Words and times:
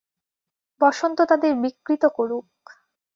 বসন্ত 0.81 1.17
তাদের 1.21 1.51
বিকৃত 1.55 2.03
করুক! 2.17 2.47